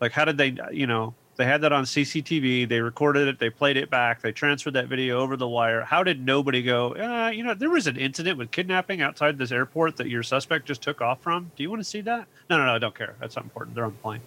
[0.00, 0.56] Like, how did they?
[0.70, 2.66] You know, They had that on CCTV.
[2.68, 3.38] They recorded it.
[3.38, 4.22] They played it back.
[4.22, 5.82] They transferred that video over the wire.
[5.82, 6.94] How did nobody go?
[6.96, 10.66] Uh, you know, there was an incident with kidnapping outside this airport that your suspect
[10.66, 11.50] just took off from.
[11.54, 12.26] Do you want to see that?
[12.48, 12.74] No, no, no.
[12.74, 13.16] I don't care.
[13.20, 13.74] That's not important.
[13.74, 14.20] They're on the plane.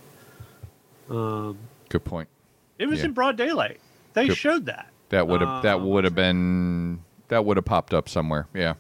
[1.10, 1.58] Um,
[1.90, 2.30] Good point.
[2.78, 3.06] it was Yeah.
[3.06, 3.80] in broad daylight.
[4.14, 4.38] They Good.
[4.38, 4.90] showed that.
[5.10, 8.48] That would have that Um, would have been that would have popped up somewhere.
[8.54, 8.76] Yeah.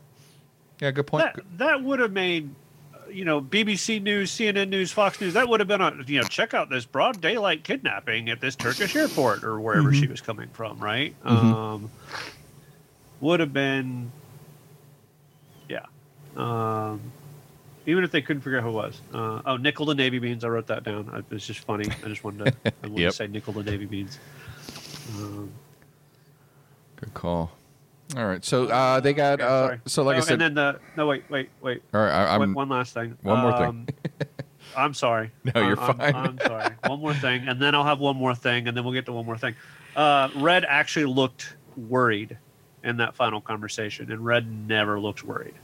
[0.79, 0.91] Yeah.
[0.91, 1.23] Good point.
[1.23, 2.51] That that would have made,
[3.11, 5.33] you know, BBC News, CNN News, Fox News.
[5.33, 6.03] That would have been on.
[6.07, 10.07] You know, check out this broad daylight kidnapping at this Turkish airport or wherever she
[10.07, 10.79] was coming from.
[10.79, 11.15] Right.
[11.23, 11.89] Um,
[13.21, 14.11] would have been.
[15.67, 15.85] Yeah.
[16.35, 17.01] Um,
[17.85, 19.01] even if they couldn't figure out who it was.
[19.13, 20.43] Uh, oh, nickel and navy beans.
[20.43, 21.09] I wrote that down.
[21.11, 21.85] I- It's just funny.
[22.03, 22.73] I just wanted to.
[22.83, 23.11] I wanted Yep.
[23.11, 24.19] to say nickel and navy beans.
[25.17, 25.51] Um,
[26.97, 27.51] Good call.
[28.17, 28.43] All right.
[28.43, 29.39] So uh, they got.
[29.41, 30.33] okay, uh, so like I Oh, said.
[30.33, 32.11] and then the no wait wait wait all right.
[32.11, 32.53] I, one, I'm.
[32.55, 33.17] one last thing.
[33.21, 33.67] one more thing.
[33.67, 33.87] Um,
[34.77, 35.31] I'm sorry.
[35.43, 36.15] No, you're I'm- fine.
[36.15, 36.73] I'm, I'm sorry.
[36.87, 39.13] One more thing, and then I'll have one more thing, and then we'll get to
[39.13, 39.55] one more thing.
[39.95, 42.37] Uh, Red actually looked worried
[42.83, 45.55] in that final conversation, and Red never looks worried.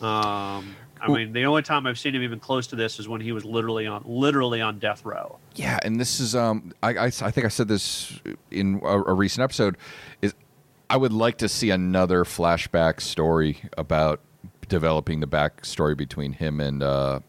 [0.00, 3.20] Um, I mean, the only time I've seen him even close to this is when
[3.20, 5.38] he was literally on literally on death row.
[5.56, 9.12] Yeah, and this is um I, I, I think I said this in a, a
[9.14, 9.76] recent episode
[10.20, 10.34] is
[10.92, 14.20] I would like to see another flashback story about
[14.68, 17.20] developing the backstory between him and uh,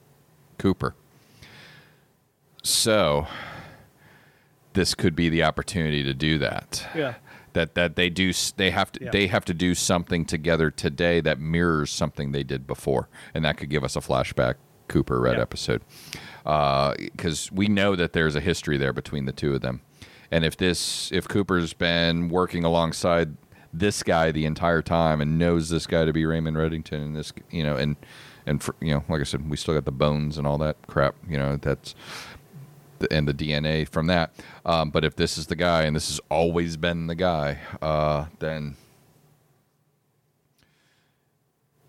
[0.58, 0.96] Cooper.
[2.62, 3.26] So
[4.74, 6.86] this could be the opportunity to do that.
[6.94, 7.14] Yeah.
[7.54, 9.12] That that they do they have to Yeah.
[9.12, 13.56] they have to do something together today that mirrors something they did before, and that
[13.56, 14.56] could give us a flashback
[14.90, 15.42] Cooper Red Yeah.
[15.44, 15.84] episode
[16.44, 19.80] because we know that there's a history there between the two of them.
[20.32, 23.38] And if this, if Cooper's been working alongside
[23.74, 27.34] this guy the entire time and knows this guy to be Raymond Reddington, and this,
[27.50, 27.96] you know, and
[28.46, 30.76] and for, you know, like I said, we still got the bones and all that
[30.88, 31.96] crap, you know, that's
[33.00, 34.34] the, and the DNA from that.
[34.66, 38.26] Um, but if this is the guy, and this has always been the guy, uh,
[38.40, 38.76] then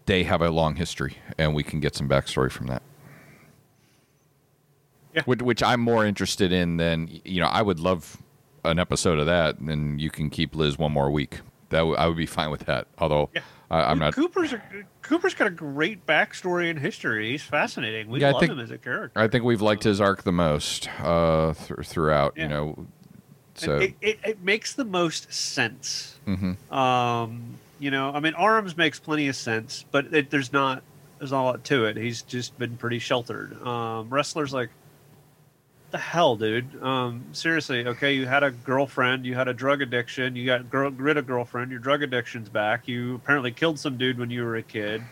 [0.06, 2.82] they have a long history, and we can get some backstory from that.
[5.14, 5.22] Yeah.
[5.24, 7.46] Which, which I'm more interested in than you know.
[7.46, 8.20] I would love
[8.64, 11.40] an episode of that, and you can keep Liz one more week.
[11.70, 12.86] That w- I would be fine with that.
[12.98, 13.40] Although Yeah.
[13.70, 14.14] I, I'm not.
[14.14, 14.62] Cooper's a,
[15.02, 17.30] Cooper's got a great backstory and history.
[17.32, 18.08] He's fascinating.
[18.08, 19.18] We Yeah, love think- him as a character.
[19.18, 22.34] I think we've liked his arc the most uh, th- throughout.
[22.36, 22.42] Yeah.
[22.44, 22.86] You know,
[23.54, 26.18] so it, it, it makes the most sense.
[26.26, 26.56] mhm.
[26.72, 30.82] Um, you know, I mean, Aram's makes plenty of sense, but it, there's not
[31.18, 31.96] there's not a lot to it.
[31.96, 33.52] He's just been pretty sheltered.
[33.62, 34.70] Um, Ressler's like
[35.94, 36.82] the hell, dude.
[36.82, 40.90] Um, seriously, okay, you had a girlfriend, you had a drug addiction, you got girl,
[40.90, 42.88] rid of girlfriend, your drug addiction's back.
[42.88, 45.04] You apparently killed some dude when you were a kid.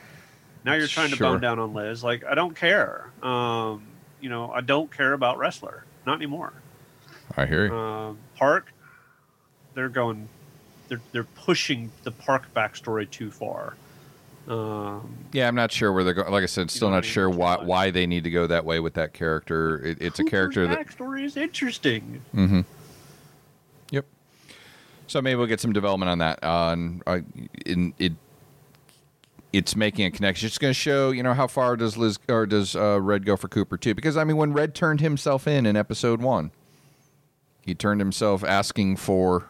[0.64, 2.02] Now you're trying to bone down on Liz.
[2.02, 3.08] Like, I don't care.
[3.22, 3.84] Um,
[4.20, 6.52] you know, I don't care about Ressler, not anymore.
[7.36, 7.72] I hear you.
[7.72, 8.72] Um, Park,
[9.74, 10.28] they're going,
[10.88, 13.74] they're they're pushing the Park backstory too far.
[14.48, 16.30] Um, Yeah, I'm not sure where they're going.
[16.30, 17.10] Like I said, still not I mean?
[17.10, 19.78] sure why why they need to go that way with that character.
[19.84, 20.78] It, it's a character that.
[20.86, 22.22] backstory is interesting.
[22.34, 22.60] Mm-hmm.
[23.90, 24.06] Yep.
[25.06, 26.42] So maybe we'll get some development on that.
[26.42, 27.20] On uh,
[27.64, 28.14] in it,
[29.52, 30.46] it's making a connection.
[30.46, 33.36] It's going to show, you know, how far does Liz or does uh, Red go
[33.36, 33.94] for Cooper too?
[33.94, 36.50] Because I mean, when Red turned himself in in episode one,
[37.60, 39.46] he turned himself asking for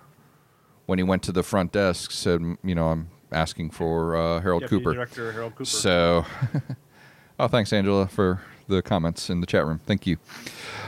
[0.87, 2.11] when he went to the front desk.
[2.11, 4.95] Said, you know, I'm asking for uh, Harold Deputy Cooper.
[4.95, 5.65] Director Harold Cooper.
[5.65, 6.25] So,
[7.39, 9.81] oh, thanks, Angela, for the comments in the chat room.
[9.87, 10.17] Thank you.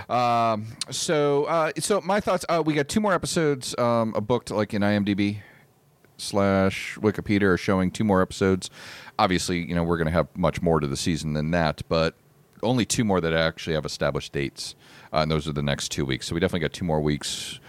[0.08, 2.44] Um, so, uh, so my thoughts.
[2.48, 5.38] Uh, we got two more episodes um, booked, like in IMDb
[6.16, 8.70] slash Wikipedia, are showing two more episodes.
[9.18, 12.14] Obviously, you know we're going to have much more to the season than that, but
[12.62, 14.74] only two more that actually have established dates,
[15.12, 16.26] uh, and those are the next two weeks.
[16.26, 17.60] So we definitely got two more weeks.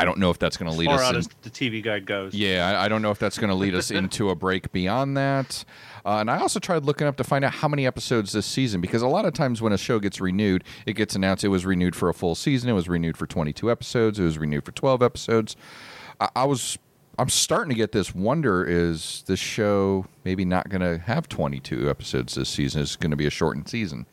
[0.00, 1.82] I don't know if that's going to lead far us out in, as the TV
[1.82, 2.34] guide goes.
[2.34, 5.16] yeah, I, I don't know if that's going to lead us into a break beyond
[5.16, 5.64] that.
[6.04, 8.80] Uh, and I also tried looking up to find out how many episodes this season
[8.80, 11.66] because a lot of times when a show gets renewed, it gets announced it was
[11.66, 14.72] renewed for a full season, it was renewed for 22 episodes, it was renewed for
[14.72, 15.56] 12 episodes.
[16.18, 16.78] I, I was
[17.18, 21.90] I'm starting to get this wonder is this show maybe not going to have 22
[21.90, 22.80] episodes this season?
[22.80, 24.06] It's going to be a shortened season.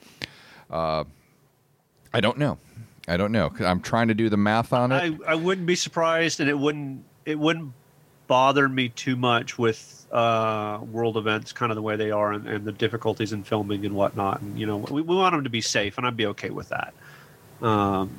[0.69, 1.06] Uh,
[2.13, 2.58] I don't know.
[3.08, 3.52] I don't know.
[3.60, 5.20] I'm trying to do the math on it.
[5.26, 7.74] I, I wouldn't be surprised, and it wouldn't it wouldn't
[8.28, 12.48] bother me too much with uh, world events, kind of the way they are, and,
[12.48, 14.41] and the difficulties in filming and whatnot.
[14.41, 16.69] And you know, we, we want them to be safe, and I'd be okay with
[16.69, 16.94] that.
[17.62, 18.12] Um,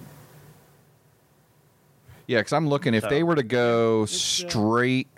[2.26, 5.08] Yeah, because I'm looking if So, they were to go uh, straight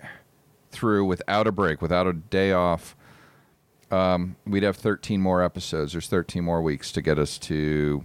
[0.71, 2.95] through without a break, without a day off,
[3.89, 5.91] um, we'd have 13 more episodes.
[5.91, 8.03] There's 13 more weeks to get us to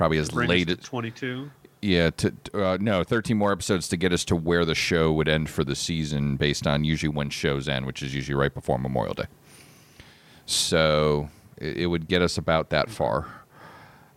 [0.00, 1.50] probably as bring late as 22.
[1.82, 5.28] Yeah, to, uh, no, 13 more episodes to get us to where the show would
[5.28, 8.78] end for the season based on usually when shows end, which is usually right before
[8.78, 9.26] Memorial Day.
[10.46, 11.28] So
[11.58, 13.26] it, it would get us about that far.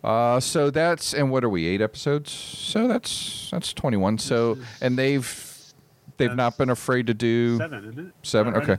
[0.02, 1.66] Uh, so that's and what are we?
[1.66, 2.32] Eight episodes.
[2.32, 4.16] So that's that's 21.
[4.18, 5.72] So and they've
[6.16, 8.14] they've not been afraid to do Seven, isn't it?
[8.22, 8.54] Seven?
[8.54, 8.76] Okay.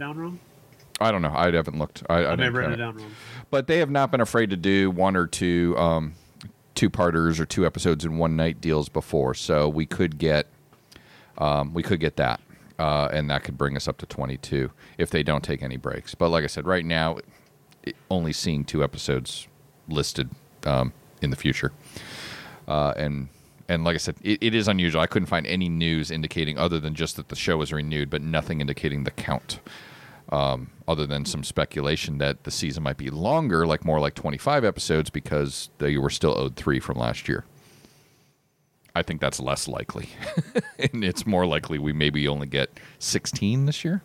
[0.99, 1.33] I don't know.
[1.35, 2.01] I haven't looked.
[2.09, 2.77] I, I, I may didn't have written count it it.
[2.77, 3.11] down wrong.
[3.51, 6.15] But they have not been afraid to do one or two um,
[6.75, 9.33] two parters or two episodes in one night deals before.
[9.33, 10.47] So we could get
[11.37, 12.39] um, we could get that,
[12.77, 15.77] uh, and that could bring us up to twenty two if they don't take any
[15.77, 16.15] breaks.
[16.15, 17.17] But like I said, right now,
[17.83, 19.47] it, only seeing two episodes
[19.89, 20.29] listed
[20.65, 21.71] um, in the future,
[22.67, 23.29] uh, and.
[23.67, 25.01] And like I said, it, it is unusual.
[25.01, 28.21] I couldn't find any news indicating other than just that the show was renewed, but
[28.21, 29.59] nothing indicating the count
[30.29, 34.63] um, other than some speculation that the season might be longer, like more like 25
[34.63, 37.45] episodes, because they were still owed three from last year.
[38.95, 40.09] I think that's less likely.
[40.79, 44.01] and it's more likely we maybe only get 16 this year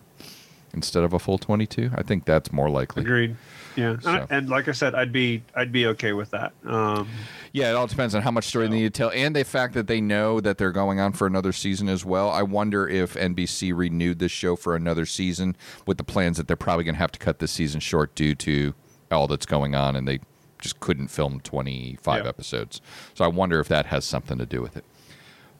[0.75, 1.91] instead of a full 22.
[1.95, 3.03] I think that's more likely.
[3.03, 3.37] Agreed.
[3.77, 6.53] Yeah, and, So- and like I said, I'd be I'd be okay with that.
[6.67, 7.09] Um,
[7.53, 9.75] Yeah, it all depends on how much story they need to tell, and the fact
[9.75, 12.31] that they know that they're going on for another season as well.
[12.31, 15.57] I wonder if NBC renewed this show for another season
[15.87, 18.35] with the plans that they're probably going to have to cut this season short due
[18.37, 18.75] to
[19.11, 20.21] all that's going on, and they
[20.61, 22.29] just couldn't film twenty five Yeah.
[22.29, 22.81] episodes.
[23.15, 24.85] So I wonder if that has something to do with it.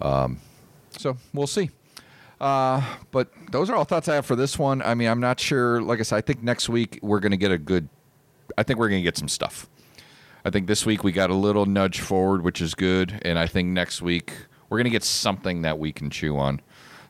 [0.01, 0.39] Um,
[0.99, 1.71] so we'll see.
[2.41, 4.81] Uh, but those are all thoughts I have for this one.
[4.83, 5.83] I mean, I'm not sure.
[5.83, 7.89] Like I said, I think next week we're going to get a good.
[8.57, 9.69] I think we're going to get some stuff.
[10.45, 13.47] I think this week we got a little nudge forward, which is good, and I
[13.47, 14.33] think next week
[14.69, 16.63] we're going to get something that we can chew on,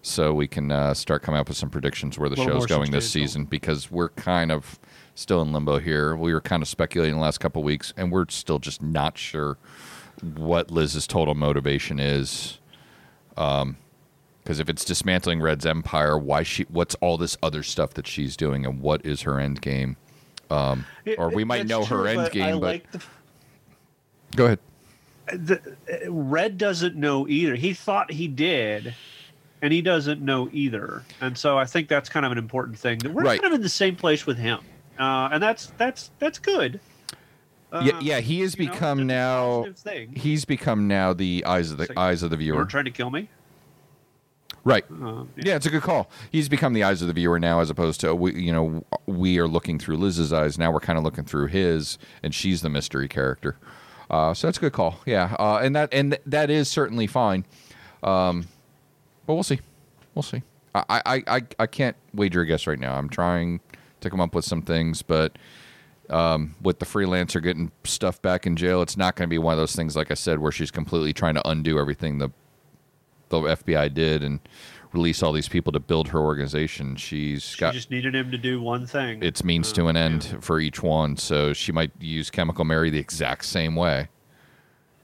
[0.02, 3.08] so we can uh, start coming up with some predictions where the show's going this
[3.10, 4.80] season because we're kind of
[5.14, 6.16] still in limbo here.
[6.16, 9.16] We were kind of speculating the last couple of weeks, and we're still just not
[9.16, 9.58] sure
[10.22, 12.58] what Liz's total motivation is.
[14.42, 16.64] Because if it's dismantling Red's empire, why she?
[16.64, 19.96] What's all this other stuff that she's doing, and what is her end game?
[20.50, 20.84] Um,
[21.18, 23.02] or we might That's know her end but game, but like the,
[24.34, 24.58] go ahead.
[25.26, 25.60] the
[26.08, 27.54] Red doesn't know either.
[27.54, 28.94] He thought he did,
[29.62, 31.04] and he doesn't know either.
[31.20, 32.98] And so I think that's kind of an important thing.
[33.00, 33.40] That we're Right.
[33.40, 34.58] kind of in the same place with him,
[34.98, 36.80] uh, and that's that's that's good.
[37.72, 39.66] yeah, Uh, yeah, he has you know, become now.
[40.14, 42.56] He's become now the eyes of the like, eyes of the viewer.
[42.56, 43.28] were trying to kill me.
[44.64, 44.84] Right.
[44.90, 46.10] Uh, Yeah, it's a good call.
[46.30, 49.38] He's become the eyes of the viewer now, as opposed to we, you know, we
[49.38, 50.58] are looking through Liz's eyes.
[50.58, 53.56] Now we're kind of looking through his, and she's the mystery character.
[54.10, 54.96] Uh, so that's a good call.
[55.06, 57.46] Yeah, uh, and that and th- that is certainly fine.
[58.02, 58.48] Um,
[59.26, 59.60] but we'll see.
[60.14, 60.42] We'll see.
[60.74, 62.96] I, I, I, I can't wager a guess right now.
[62.96, 63.60] I'm trying
[64.00, 65.36] to come up with some things, but
[66.08, 69.52] um, with the freelancer getting stuff back in jail, it's not going to be one
[69.52, 72.30] of those things, like I said, where she's completely trying to undo everything the
[73.30, 74.40] the FBI did and
[74.92, 76.96] release all these people to build her organization.
[76.96, 79.22] She's she got she just needed him to do one thing.
[79.22, 80.02] its means Uh, to an yeah.
[80.02, 84.08] end for each one, so she might use Chemical Mary the exact same way.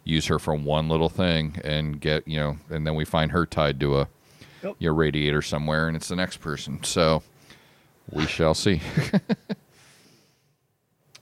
[0.05, 3.47] Use her for one little thing and get you know, and then we find her
[3.47, 4.09] tied to a
[4.63, 4.77] Yep.
[4.79, 6.83] your radiator somewhere, and it's the next person.
[6.83, 7.23] So
[8.11, 8.81] we shall see.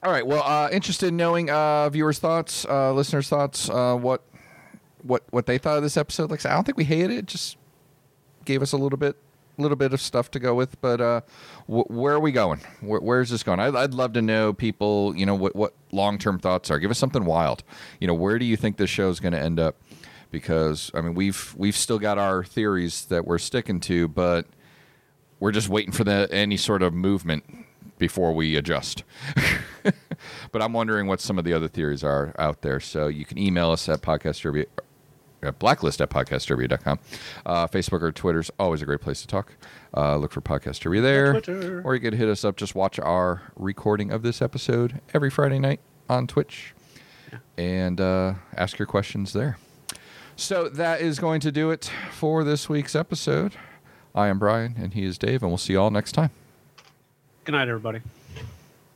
[0.03, 0.25] All right.
[0.25, 4.21] Well, uh, interested in knowing uh, viewers' thoughts, uh, listeners' thoughts, uh, what
[5.05, 6.31] what what they thought of this episode.
[6.31, 7.25] Like I don't think we hated it.
[7.25, 7.57] Just
[8.43, 9.17] gave us a little bit
[9.57, 10.79] little bit of stuff to go with.
[10.81, 11.21] But uh,
[11.67, 12.61] wh- where are we going?
[12.81, 13.59] Where, where's this going?
[13.59, 15.15] I'd, I'd love to know people.
[15.15, 16.79] You know what what long term thoughts are.
[16.79, 17.63] Give us something wild.
[17.99, 19.75] You know where do you think this show is going to end up?
[20.31, 24.47] Because I mean we've we've still got our theories that we're sticking to, but
[25.39, 27.43] we're just waiting for the any sort of movement
[27.97, 29.03] before we adjust.
[30.51, 32.79] but I'm wondering what some of the other theories are out there.
[32.79, 34.65] So you can email us at podcastderby,
[35.45, 36.99] uh, blacklist at podcastderby.com.
[37.45, 39.53] Uh, Facebook or Twitter's always a great place to talk.
[39.95, 41.33] Uh, look for Podcast Derby there.
[41.33, 41.81] Twitter.
[41.83, 42.55] Or you could hit us up.
[42.57, 45.79] Just watch our recording of this episode every Friday night
[46.09, 46.73] on Twitch
[47.57, 49.57] and uh, ask your questions there.
[50.35, 53.53] So that is going to do it for this week's episode.
[54.13, 56.31] I am Brian, and he is Dave, and we'll see you all next time.
[57.45, 58.01] Good night, everybody.